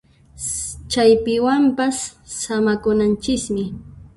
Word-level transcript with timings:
Chaypiwanpas 0.91 1.97
samakunanchismi 2.39 3.63